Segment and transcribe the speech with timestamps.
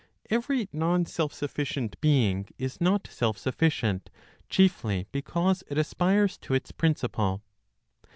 [0.31, 4.09] Every non self sufficient being is not self sufficient
[4.49, 7.43] chiefly because it aspires to its principle.